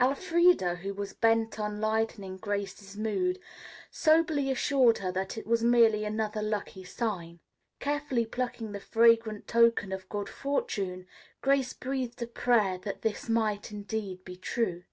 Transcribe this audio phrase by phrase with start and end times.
[0.00, 3.38] Elfreda, who was bent on lightening Grace's mood,
[3.90, 7.38] soberly assured her that it was merely another lucky sign.
[7.80, 11.06] Carefully plucking the fragrant token of good fortune,
[11.42, 14.84] Grace breathed a prayer that this might indeed be true.